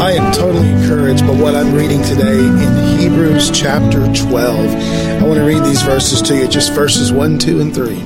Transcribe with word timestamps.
I 0.00 0.12
am 0.12 0.32
totally 0.32 0.70
encouraged 0.70 1.26
by 1.26 1.32
what 1.32 1.54
I'm 1.54 1.74
reading 1.74 2.02
today 2.02 2.38
in 2.38 2.98
Hebrews 2.98 3.50
chapter 3.50 4.10
12. 4.14 5.20
I 5.20 5.22
want 5.24 5.38
to 5.38 5.44
read 5.44 5.62
these 5.62 5.82
verses 5.82 6.22
to 6.22 6.36
you, 6.36 6.48
just 6.48 6.72
verses 6.72 7.12
1, 7.12 7.38
2, 7.38 7.60
and 7.60 7.74
3. 7.74 8.02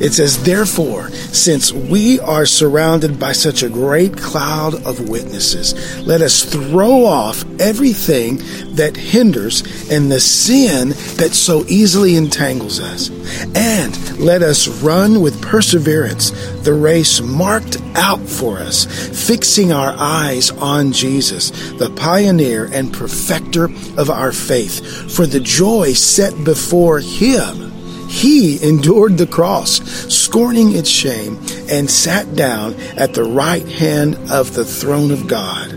It 0.00 0.14
says, 0.14 0.42
Therefore, 0.42 1.10
since 1.10 1.72
we 1.72 2.18
are 2.20 2.46
surrounded 2.46 3.20
by 3.20 3.32
such 3.32 3.62
a 3.62 3.68
great 3.68 4.16
cloud 4.16 4.74
of 4.86 5.10
witnesses, 5.10 5.74
let 6.06 6.22
us 6.22 6.42
throw 6.42 7.04
off 7.04 7.44
everything 7.60 8.38
that 8.76 8.96
hinders 8.96 9.62
and 9.90 10.10
the 10.10 10.20
sin 10.20 10.90
that 11.16 11.32
so 11.34 11.64
easily 11.68 12.16
entangles 12.16 12.80
us. 12.80 13.10
And 13.54 14.18
let 14.18 14.42
us 14.42 14.68
run 14.82 15.20
with 15.20 15.42
perseverance 15.42 16.30
the 16.62 16.72
race 16.74 17.20
marked 17.20 17.76
out 17.94 18.20
for 18.20 18.58
us, 18.58 18.86
fixing 19.28 19.70
our 19.70 19.94
eyes 19.98 20.50
on 20.50 20.92
Jesus, 20.92 21.50
the 21.72 21.90
pioneer 21.90 22.70
and 22.72 22.92
perfecter 22.92 23.64
of 23.98 24.08
our 24.08 24.32
faith. 24.32 25.14
For 25.14 25.26
the 25.26 25.40
joy 25.40 25.92
set 25.92 26.44
before 26.44 27.00
him, 27.00 27.69
he 28.10 28.60
endured 28.66 29.18
the 29.18 29.26
cross, 29.26 29.80
scorning 30.12 30.74
its 30.74 30.90
shame, 30.90 31.38
and 31.70 31.88
sat 31.88 32.34
down 32.34 32.74
at 32.96 33.14
the 33.14 33.22
right 33.22 33.66
hand 33.66 34.16
of 34.32 34.52
the 34.54 34.64
throne 34.64 35.12
of 35.12 35.28
God. 35.28 35.70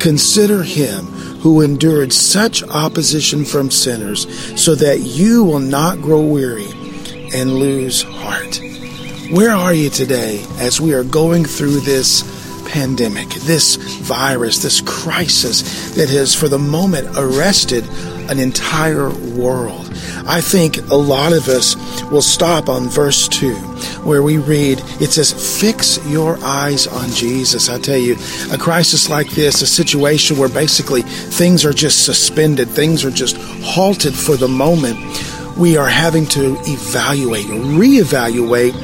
Consider 0.00 0.64
him 0.64 1.04
who 1.38 1.60
endured 1.60 2.12
such 2.12 2.64
opposition 2.64 3.44
from 3.44 3.70
sinners, 3.70 4.26
so 4.60 4.74
that 4.74 4.98
you 4.98 5.44
will 5.44 5.60
not 5.60 6.02
grow 6.02 6.20
weary 6.20 6.66
and 7.32 7.54
lose 7.54 8.02
heart. 8.02 8.60
Where 9.30 9.52
are 9.52 9.72
you 9.72 9.88
today 9.88 10.44
as 10.58 10.80
we 10.80 10.94
are 10.94 11.04
going 11.04 11.44
through 11.44 11.80
this 11.80 12.24
pandemic, 12.68 13.28
this 13.28 13.76
virus, 13.76 14.64
this 14.64 14.80
crisis 14.80 15.94
that 15.94 16.08
has, 16.08 16.34
for 16.34 16.48
the 16.48 16.58
moment, 16.58 17.16
arrested 17.16 17.84
an 18.30 18.40
entire 18.40 19.10
world? 19.10 19.87
I 20.26 20.40
think 20.40 20.78
a 20.90 20.94
lot 20.94 21.32
of 21.32 21.48
us 21.48 21.76
will 22.10 22.22
stop 22.22 22.68
on 22.68 22.88
verse 22.88 23.28
2, 23.28 23.54
where 24.04 24.22
we 24.22 24.38
read, 24.38 24.80
it 25.00 25.10
says, 25.10 25.60
Fix 25.60 25.98
your 26.06 26.38
eyes 26.42 26.86
on 26.86 27.10
Jesus. 27.10 27.68
I 27.68 27.78
tell 27.78 27.98
you, 27.98 28.16
a 28.52 28.58
crisis 28.58 29.08
like 29.08 29.30
this, 29.30 29.62
a 29.62 29.66
situation 29.66 30.38
where 30.38 30.48
basically 30.48 31.02
things 31.02 31.64
are 31.64 31.72
just 31.72 32.04
suspended, 32.04 32.68
things 32.68 33.04
are 33.04 33.10
just 33.10 33.36
halted 33.62 34.14
for 34.14 34.36
the 34.36 34.48
moment, 34.48 34.98
we 35.56 35.76
are 35.76 35.88
having 35.88 36.26
to 36.26 36.56
evaluate, 36.66 37.46
reevaluate 37.46 38.74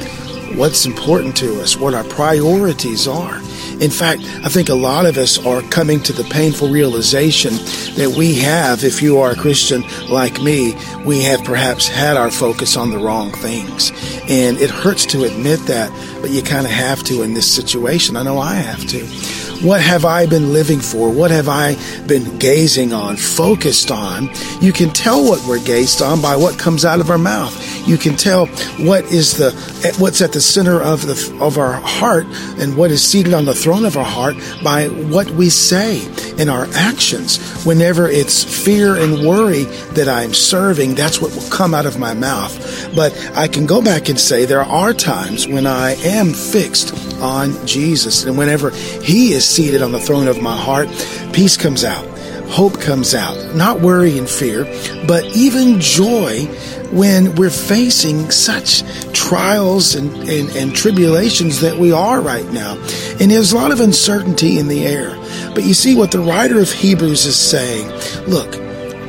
what's 0.57 0.85
important 0.85 1.35
to 1.37 1.61
us, 1.61 1.77
what 1.77 1.93
our 1.93 2.03
priorities 2.03 3.07
are. 3.07 3.41
In 3.81 3.91
fact, 3.91 4.21
I 4.43 4.49
think 4.49 4.69
a 4.69 4.75
lot 4.75 5.05
of 5.05 5.17
us 5.17 5.43
are 5.45 5.61
coming 5.63 5.99
to 6.03 6.13
the 6.13 6.23
painful 6.23 6.69
realization 6.69 7.53
that 7.95 8.15
we 8.17 8.35
have, 8.35 8.83
if 8.83 9.01
you 9.01 9.19
are 9.19 9.31
a 9.31 9.35
Christian 9.35 9.83
like 10.09 10.41
me, 10.41 10.75
we 11.05 11.21
have 11.23 11.43
perhaps 11.43 11.87
had 11.87 12.15
our 12.15 12.31
focus 12.31 12.77
on 12.77 12.91
the 12.91 12.97
wrong 12.97 13.31
things. 13.31 13.91
And 14.29 14.57
it 14.57 14.69
hurts 14.69 15.05
to 15.07 15.23
admit 15.25 15.59
that, 15.67 15.91
but 16.21 16.29
you 16.29 16.41
kind 16.41 16.65
of 16.65 16.71
have 16.71 17.03
to 17.03 17.21
in 17.21 17.33
this 17.33 17.53
situation. 17.53 18.15
I 18.15 18.23
know 18.23 18.39
I 18.39 18.55
have 18.55 18.85
to. 18.87 19.44
What 19.61 19.81
have 19.81 20.05
I 20.05 20.25
been 20.25 20.53
living 20.53 20.79
for? 20.79 21.09
What 21.11 21.31
have 21.31 21.47
I 21.47 21.75
been 22.07 22.37
gazing 22.37 22.93
on, 22.93 23.15
focused 23.15 23.89
on? 23.89 24.29
You 24.61 24.73
can 24.73 24.89
tell 24.89 25.23
what 25.23 25.45
we're 25.47 25.63
gazed 25.63 26.01
on 26.01 26.21
by 26.21 26.35
what 26.35 26.59
comes 26.59 26.83
out 26.85 26.99
of 26.99 27.09
our 27.09 27.17
mouth. 27.17 27.53
You 27.87 27.97
can 27.97 28.15
tell 28.15 28.47
what 28.77 29.05
is 29.05 29.37
the 29.37 29.51
what's 29.99 30.21
at 30.21 30.33
the 30.33 30.41
center 30.41 30.81
of 30.81 31.05
the 31.05 31.37
of 31.39 31.57
our 31.57 31.73
heart 31.73 32.25
and 32.59 32.75
what 32.75 32.91
is 32.91 33.03
seated 33.03 33.33
on 33.33 33.45
the 33.45 33.53
throne 33.53 33.85
of 33.85 33.95
our 33.97 34.03
heart 34.03 34.35
by 34.63 34.87
what 34.87 35.29
we 35.31 35.49
say 35.49 36.03
in 36.37 36.49
our 36.49 36.67
actions. 36.73 37.63
Whenever 37.63 38.09
it's 38.09 38.43
fear 38.43 38.95
and 38.95 39.25
worry 39.25 39.63
that 39.93 40.09
I'm 40.09 40.33
serving, 40.33 40.95
that's 40.95 41.21
what 41.21 41.33
will 41.33 41.49
come 41.49 41.73
out 41.73 41.85
of 41.85 41.97
my 41.97 42.13
mouth. 42.13 42.53
But 42.95 43.13
I 43.35 43.47
can 43.47 43.65
go 43.65 43.81
back 43.81 44.09
and 44.09 44.19
say 44.19 44.45
there 44.45 44.61
are 44.61 44.93
times 44.93 45.47
when 45.47 45.65
I 45.65 45.91
am 46.03 46.33
fixed 46.33 47.04
on 47.21 47.65
Jesus 47.65 48.25
and 48.25 48.37
whenever 48.37 48.71
he 48.71 49.33
is 49.33 49.47
seated 49.47 49.81
on 49.81 49.91
the 49.91 49.99
throne 49.99 50.27
of 50.27 50.41
my 50.41 50.55
heart, 50.55 50.87
peace 51.33 51.57
comes 51.57 51.83
out. 51.83 52.05
Hope 52.49 52.79
comes 52.79 53.15
out, 53.15 53.55
not 53.55 53.81
worry 53.81 54.17
and 54.17 54.29
fear, 54.29 54.65
but 55.07 55.25
even 55.35 55.79
joy 55.81 56.45
when 56.91 57.35
we're 57.35 57.49
facing 57.49 58.29
such 58.29 58.83
trials 59.13 59.95
and, 59.95 60.13
and, 60.29 60.49
and, 60.55 60.75
tribulations 60.75 61.59
that 61.61 61.77
we 61.77 61.91
are 61.91 62.21
right 62.21 62.45
now. 62.51 62.73
And 63.19 63.31
there's 63.31 63.51
a 63.51 63.55
lot 63.55 63.71
of 63.71 63.79
uncertainty 63.79 64.59
in 64.59 64.67
the 64.67 64.85
air. 64.85 65.09
But 65.55 65.63
you 65.63 65.73
see 65.73 65.95
what 65.95 66.11
the 66.11 66.19
writer 66.19 66.59
of 66.61 66.71
Hebrews 66.71 67.25
is 67.25 67.37
saying. 67.37 67.89
Look, 68.27 68.55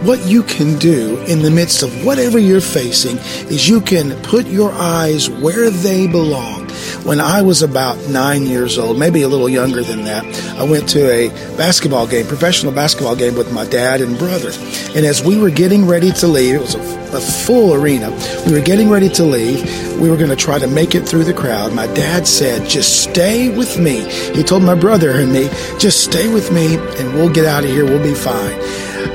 what 0.04 0.24
you 0.26 0.42
can 0.42 0.78
do 0.78 1.18
in 1.22 1.42
the 1.42 1.50
midst 1.50 1.82
of 1.82 2.04
whatever 2.04 2.38
you're 2.38 2.60
facing 2.60 3.18
is 3.48 3.68
you 3.68 3.80
can 3.80 4.20
put 4.22 4.46
your 4.46 4.72
eyes 4.72 5.28
where 5.28 5.70
they 5.70 6.06
belong 6.06 6.65
when 7.06 7.20
I 7.20 7.40
was 7.40 7.62
about 7.62 7.96
nine 8.08 8.46
years 8.46 8.78
old, 8.78 8.98
maybe 8.98 9.22
a 9.22 9.28
little 9.28 9.48
younger 9.48 9.82
than 9.82 10.04
that, 10.04 10.24
I 10.58 10.64
went 10.64 10.88
to 10.88 11.08
a 11.08 11.28
basketball 11.56 12.08
game, 12.08 12.26
professional 12.26 12.72
basketball 12.72 13.14
game 13.14 13.36
with 13.36 13.52
my 13.52 13.64
dad 13.64 14.00
and 14.00 14.18
brother. 14.18 14.50
And 14.96 15.06
as 15.06 15.22
we 15.22 15.38
were 15.38 15.50
getting 15.50 15.86
ready 15.86 16.10
to 16.10 16.26
leave, 16.26 16.56
it 16.56 16.60
was 16.60 16.74
a, 16.74 17.16
a 17.16 17.20
full 17.20 17.74
arena. 17.74 18.10
We 18.46 18.54
were 18.54 18.60
getting 18.60 18.90
ready 18.90 19.08
to 19.10 19.24
leave. 19.24 19.62
We 20.00 20.10
were 20.10 20.16
going 20.16 20.30
to 20.30 20.36
try 20.36 20.58
to 20.58 20.66
make 20.66 20.96
it 20.96 21.08
through 21.08 21.24
the 21.24 21.34
crowd. 21.34 21.72
My 21.72 21.86
dad 21.94 22.26
said, 22.26 22.68
just 22.68 23.04
stay 23.04 23.56
with 23.56 23.78
me. 23.78 24.00
He 24.34 24.42
told 24.42 24.64
my 24.64 24.74
brother 24.74 25.12
and 25.12 25.32
me, 25.32 25.48
just 25.78 26.02
stay 26.02 26.26
with 26.32 26.52
me 26.52 26.76
and 26.76 27.14
we'll 27.14 27.32
get 27.32 27.44
out 27.44 27.62
of 27.62 27.70
here. 27.70 27.84
We'll 27.84 28.02
be 28.02 28.14
fine. 28.14 28.58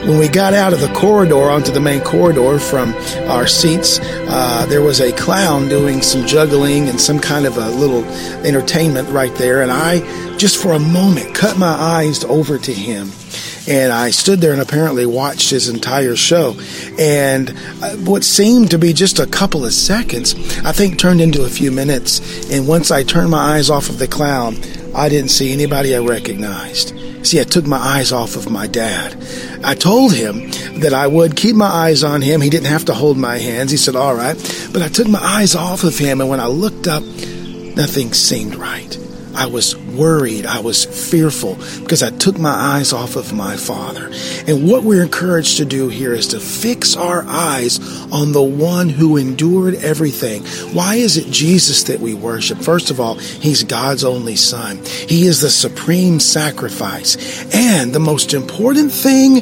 When 0.08 0.18
we 0.18 0.28
got 0.28 0.54
out 0.54 0.74
of 0.74 0.80
the 0.80 0.92
corridor 0.94 1.50
onto 1.50 1.72
the 1.72 1.80
main 1.80 2.02
corridor 2.02 2.60
from 2.60 2.94
our 3.30 3.46
seats, 3.46 4.00
uh, 4.02 4.66
there 4.68 4.82
was 4.82 5.00
a 5.00 5.12
clown 5.12 5.70
doing 5.70 6.02
some 6.02 6.26
juggling 6.26 6.90
and 6.90 7.00
some 7.00 7.20
kind 7.20 7.46
of 7.46 7.58
a 7.58 7.70
little 7.70 8.04
entertainment 8.46 9.10
right 9.10 9.34
there. 9.36 9.62
And 9.62 9.72
I, 9.72 10.00
just 10.38 10.62
for 10.62 10.72
a 10.72 10.80
moment, 10.80 11.36
cut 11.36 11.58
my 11.58 11.68
eyes 11.72 12.24
over 12.24 12.58
to 12.58 12.74
him. 12.74 13.12
And 13.68 13.94
I 13.94 14.10
stood 14.10 14.42
there 14.42 14.54
and 14.54 14.62
apparently 14.62 15.06
watched 15.06 15.52
his 15.52 15.70
entire 15.70 16.16
show. 16.16 16.60
And 16.98 17.52
uh, 17.82 17.96
what 17.98 18.24
seemed 18.24 18.72
to 18.72 18.80
be 18.80 18.92
just 18.92 19.20
a 19.20 19.28
couple 19.28 19.66
of 19.66 19.74
seconds, 19.74 20.34
I 20.66 20.72
think 20.72 20.98
turned 20.98 21.22
into 21.22 21.44
a 21.44 21.50
few 21.50 21.72
minutes. 21.72 22.50
And 22.52 22.68
once 22.68 22.90
I 22.90 23.04
turned 23.04 23.30
my 23.30 23.56
eyes 23.56 23.70
off 23.70 23.90
of 23.90 24.00
the 24.00 24.08
clown, 24.08 24.56
I 24.94 25.10
didn't 25.10 25.30
see 25.30 25.54
anybody 25.54 25.96
I 25.96 26.00
recognized. 26.00 26.94
See, 27.26 27.40
I 27.40 27.44
took 27.44 27.66
my 27.66 27.78
eyes 27.78 28.12
off 28.12 28.36
of 28.36 28.50
my 28.50 28.68
dad. 28.68 29.16
I 29.64 29.76
told 29.76 30.14
him 30.14 30.50
that 30.82 30.94
I 30.94 31.08
would 31.08 31.36
keep 31.36 31.56
my 31.56 31.68
eyes 31.68 32.04
on 32.04 32.22
him. 32.22 32.42
He 32.42 32.50
didn't 32.50 32.68
have 32.68 32.86
to 32.86 32.94
hold 32.94 33.18
my 33.18 33.38
hands. 33.38 33.72
He 33.72 33.78
said, 33.78 33.96
all 33.96 34.16
right. 34.16 34.36
But 34.74 34.82
I 34.82 34.88
took 34.88 35.08
my 35.08 35.20
eyes 35.22 35.56
off 35.56 35.84
of 35.84 35.98
him, 35.98 36.20
and 36.20 36.30
when 36.30 36.40
I 36.40 36.48
looked 36.48 36.88
up, 36.88 37.04
nothing 37.04 38.14
seemed 38.14 38.56
right. 38.56 38.98
I 39.36 39.46
was 39.46 39.76
worried. 39.98 40.46
I 40.46 40.60
was 40.60 40.86
fearful 40.86 41.56
because 41.80 42.04
I 42.04 42.10
took 42.10 42.38
my 42.38 42.52
eyes 42.52 42.94
off 42.94 43.16
of 43.16 43.34
my 43.34 43.58
Father. 43.58 44.12
And 44.48 44.68
what 44.68 44.84
we're 44.84 45.04
encouraged 45.04 45.58
to 45.58 45.66
do 45.66 45.90
here 45.90 46.14
is 46.14 46.28
to 46.30 46.40
fix 46.40 46.96
our 46.96 47.24
eyes 47.28 47.80
on 48.12 48.32
the 48.32 48.42
one 48.42 48.90
who 48.90 49.18
endured 49.18 49.76
everything. 49.76 50.44
Why 50.74 50.96
is 50.96 51.18
it 51.18 51.32
Jesus 51.32 51.84
that 51.84 52.00
we 52.00 52.14
worship? 52.14 52.60
First 52.60 52.92
of 52.92 53.00
all, 53.00 53.16
He's 53.16 53.64
God's 53.64 54.04
only 54.04 54.36
Son. 54.36 54.78
He 54.86 55.28
is 55.28 55.42
the 55.42 55.50
supreme 55.50 56.20
sacrifice. 56.20 57.46
And 57.54 57.94
the 57.94 58.00
most 58.00 58.34
important 58.34 58.92
thing, 58.92 59.42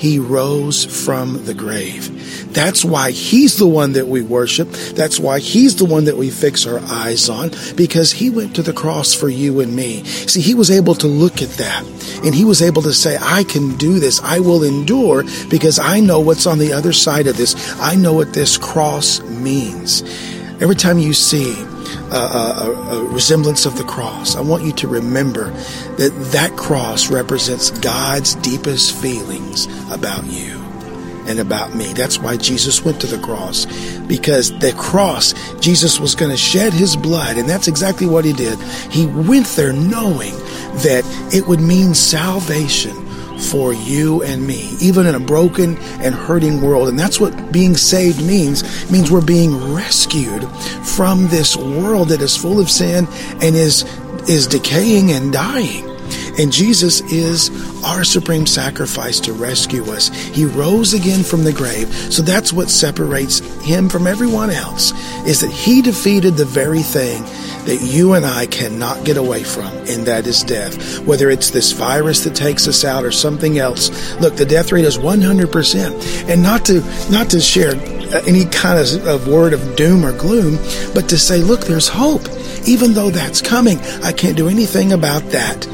He 0.00 0.18
rose 0.18 1.04
from 1.04 1.44
the 1.44 1.52
grave. 1.52 2.54
That's 2.54 2.82
why 2.82 3.10
he's 3.10 3.58
the 3.58 3.66
one 3.66 3.92
that 3.92 4.08
we 4.08 4.22
worship. 4.22 4.70
That's 4.70 5.20
why 5.20 5.40
he's 5.40 5.76
the 5.76 5.84
one 5.84 6.04
that 6.04 6.16
we 6.16 6.30
fix 6.30 6.66
our 6.66 6.80
eyes 6.80 7.28
on 7.28 7.50
because 7.76 8.10
he 8.10 8.30
went 8.30 8.56
to 8.56 8.62
the 8.62 8.72
cross 8.72 9.12
for 9.12 9.28
you 9.28 9.60
and 9.60 9.76
me. 9.76 10.02
See, 10.04 10.40
he 10.40 10.54
was 10.54 10.70
able 10.70 10.94
to 10.94 11.06
look 11.06 11.42
at 11.42 11.50
that 11.58 11.84
and 12.24 12.34
he 12.34 12.46
was 12.46 12.62
able 12.62 12.80
to 12.80 12.94
say, 12.94 13.18
I 13.20 13.44
can 13.44 13.76
do 13.76 13.98
this. 13.98 14.22
I 14.22 14.40
will 14.40 14.64
endure 14.64 15.24
because 15.50 15.78
I 15.78 16.00
know 16.00 16.20
what's 16.20 16.46
on 16.46 16.58
the 16.58 16.72
other 16.72 16.94
side 16.94 17.26
of 17.26 17.36
this. 17.36 17.78
I 17.78 17.94
know 17.94 18.14
what 18.14 18.32
this 18.32 18.56
cross 18.56 19.20
means. 19.20 20.02
Every 20.62 20.76
time 20.76 20.98
you 20.98 21.12
see 21.12 21.54
a, 22.12 22.16
a, 22.16 22.98
a, 22.98 23.04
resemblance 23.04 23.66
of 23.66 23.76
the 23.76 23.84
cross. 23.84 24.36
I 24.36 24.40
want 24.40 24.64
you 24.64 24.72
to 24.72 24.88
remember 24.88 25.50
that 25.96 26.12
that 26.32 26.56
cross 26.56 27.10
represents 27.10 27.70
God's 27.70 28.34
deepest 28.36 28.96
feelings 28.96 29.66
about 29.90 30.24
you 30.26 30.58
and 31.26 31.38
about 31.38 31.74
me. 31.74 31.92
That's 31.92 32.18
why 32.18 32.36
Jesus 32.36 32.84
went 32.84 33.00
to 33.02 33.06
the 33.06 33.18
cross. 33.18 33.66
Because 34.06 34.56
the 34.58 34.72
cross, 34.72 35.34
Jesus 35.60 36.00
was 36.00 36.14
going 36.14 36.30
to 36.30 36.36
shed 36.36 36.72
his 36.72 36.96
blood, 36.96 37.36
and 37.36 37.48
that's 37.48 37.68
exactly 37.68 38.06
what 38.06 38.24
he 38.24 38.32
did. 38.32 38.58
He 38.90 39.06
went 39.06 39.46
there 39.48 39.72
knowing 39.72 40.34
that 40.82 41.04
it 41.32 41.46
would 41.46 41.60
mean 41.60 41.94
salvation 41.94 43.06
for 43.40 43.72
you 43.72 44.22
and 44.22 44.46
me, 44.46 44.76
even 44.80 45.06
in 45.06 45.14
a 45.14 45.20
broken 45.20 45.76
and 46.00 46.14
hurting 46.14 46.60
world. 46.60 46.88
And 46.88 46.98
that's 46.98 47.18
what 47.18 47.52
being 47.52 47.76
saved 47.76 48.24
means. 48.24 48.62
It 48.84 48.90
means 48.90 49.10
we're 49.10 49.24
being 49.24 49.72
rescued 49.72 50.42
from 50.96 51.28
this 51.28 51.56
world 51.56 52.08
that 52.08 52.20
is 52.20 52.36
full 52.36 52.60
of 52.60 52.70
sin 52.70 53.06
and 53.42 53.56
is, 53.56 53.84
is 54.28 54.46
decaying 54.46 55.12
and 55.12 55.32
dying. 55.32 55.90
And 56.38 56.52
Jesus 56.52 57.00
is 57.12 57.50
our 57.84 58.04
supreme 58.04 58.46
sacrifice 58.46 59.20
to 59.20 59.32
rescue 59.32 59.84
us. 59.90 60.08
He 60.08 60.44
rose 60.44 60.94
again 60.94 61.22
from 61.22 61.44
the 61.44 61.52
grave. 61.52 61.88
So 62.12 62.22
that's 62.22 62.52
what 62.52 62.70
separates 62.70 63.40
him 63.62 63.88
from 63.88 64.06
everyone 64.06 64.50
else 64.50 64.92
is 65.26 65.40
that 65.40 65.50
he 65.50 65.82
defeated 65.82 66.34
the 66.34 66.44
very 66.44 66.82
thing 66.82 67.22
that 67.66 67.80
you 67.82 68.14
and 68.14 68.24
I 68.24 68.46
cannot 68.46 69.04
get 69.04 69.18
away 69.18 69.44
from, 69.44 69.66
and 69.66 70.06
that 70.06 70.26
is 70.26 70.42
death. 70.42 70.98
Whether 71.00 71.28
it's 71.28 71.50
this 71.50 71.72
virus 71.72 72.24
that 72.24 72.34
takes 72.34 72.66
us 72.66 72.84
out 72.84 73.04
or 73.04 73.12
something 73.12 73.58
else. 73.58 73.90
Look, 74.18 74.36
the 74.36 74.46
death 74.46 74.72
rate 74.72 74.86
is 74.86 74.96
100%. 74.96 76.28
And 76.28 76.42
not 76.42 76.64
to, 76.66 76.80
not 77.10 77.28
to 77.30 77.40
share 77.40 77.74
Uh, 78.12 78.20
any 78.26 78.44
kind 78.46 78.78
of, 78.78 79.06
of 79.06 79.28
word 79.28 79.52
of 79.52 79.76
doom 79.76 80.04
or 80.04 80.12
gloom, 80.12 80.56
but 80.94 81.08
to 81.08 81.16
say, 81.16 81.38
look, 81.38 81.60
there's 81.60 81.86
hope. 81.88 82.22
Even 82.66 82.92
though 82.92 83.10
that's 83.10 83.40
coming, 83.40 83.78
I 84.02 84.12
can't 84.12 84.36
do 84.36 84.48
anything 84.48 84.92
about 84.92 85.22
that 85.30 85.66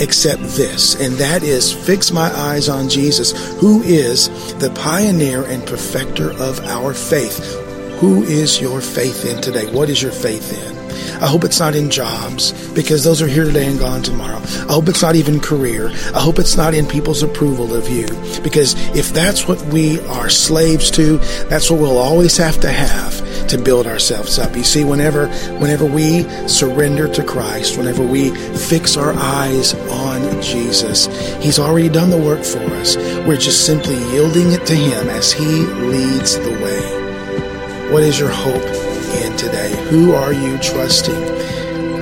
except 0.00 0.42
this, 0.42 1.00
and 1.00 1.14
that 1.14 1.42
is 1.42 1.72
fix 1.72 2.12
my 2.12 2.30
eyes 2.36 2.68
on 2.68 2.88
Jesus, 2.88 3.32
who 3.58 3.82
is 3.82 4.28
the 4.54 4.70
pioneer 4.70 5.44
and 5.44 5.66
perfecter 5.66 6.32
of 6.32 6.60
our 6.66 6.94
faith. 6.94 7.54
Who 8.00 8.22
is 8.22 8.60
your 8.60 8.80
faith 8.80 9.24
in 9.24 9.40
today? 9.42 9.72
What 9.72 9.90
is 9.90 10.00
your 10.00 10.12
faith 10.12 10.52
in? 10.52 10.77
I 11.20 11.26
hope 11.26 11.44
it's 11.44 11.60
not 11.60 11.74
in 11.74 11.90
jobs 11.90 12.52
because 12.70 13.04
those 13.04 13.22
are 13.22 13.26
here 13.26 13.44
today 13.44 13.66
and 13.66 13.78
gone 13.78 14.02
tomorrow. 14.02 14.40
I 14.68 14.72
hope 14.72 14.88
it's 14.88 15.02
not 15.02 15.16
even 15.16 15.40
career. 15.40 15.88
I 16.14 16.20
hope 16.20 16.38
it's 16.38 16.56
not 16.56 16.74
in 16.74 16.86
people's 16.86 17.22
approval 17.22 17.74
of 17.74 17.88
you 17.88 18.06
because 18.42 18.74
if 18.96 19.12
that's 19.12 19.48
what 19.48 19.60
we 19.66 20.00
are 20.06 20.30
slaves 20.30 20.90
to, 20.92 21.18
that's 21.48 21.70
what 21.70 21.80
we'll 21.80 21.98
always 21.98 22.36
have 22.36 22.60
to 22.60 22.70
have 22.70 23.48
to 23.48 23.58
build 23.58 23.86
ourselves 23.86 24.38
up. 24.38 24.56
You 24.56 24.64
see, 24.64 24.84
whenever 24.84 25.28
whenever 25.58 25.86
we 25.86 26.22
surrender 26.48 27.08
to 27.14 27.24
Christ, 27.24 27.78
whenever 27.78 28.06
we 28.06 28.30
fix 28.56 28.96
our 28.96 29.12
eyes 29.14 29.74
on 29.74 30.40
Jesus, 30.42 31.06
He's 31.42 31.58
already 31.58 31.88
done 31.88 32.10
the 32.10 32.18
work 32.18 32.44
for 32.44 32.60
us. 32.74 32.96
We're 33.26 33.36
just 33.36 33.66
simply 33.66 33.96
yielding 34.12 34.52
it 34.52 34.66
to 34.66 34.74
Him 34.74 35.08
as 35.08 35.32
He 35.32 35.44
leads 35.44 36.36
the 36.36 36.52
way. 36.62 37.92
What 37.92 38.02
is 38.02 38.18
your 38.18 38.30
hope 38.30 38.97
in 39.08 39.36
today? 39.36 39.74
Who 39.88 40.12
are 40.12 40.32
you 40.32 40.58
trusting? 40.58 41.20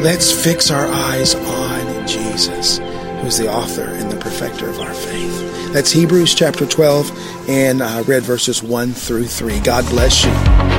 Let's 0.03 0.31
fix 0.31 0.71
our 0.71 0.87
eyes 0.87 1.35
on 1.35 2.07
Jesus, 2.07 2.79
who's 3.23 3.39
the 3.39 3.51
author 3.51 3.85
and 3.85 4.11
the 4.11 4.17
perfecter 4.17 4.69
of 4.69 4.79
our 4.81 4.95
faith. 4.95 5.73
That's 5.73 5.91
Hebrews 5.91 6.35
chapter 6.35 6.67
12 6.67 7.49
and 7.49 7.83
uh, 7.83 8.05
read 8.07 8.23
verses 8.23 8.63
1 8.63 8.93
through 8.93 9.27
3. 9.27 9.61
God 9.61 9.85
bless 9.89 10.25
you. 10.25 10.76